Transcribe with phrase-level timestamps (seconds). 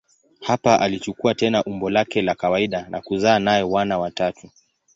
[0.41, 4.49] Hapa alichukua tena umbo lake la kawaida na kuzaa naye wana watatu.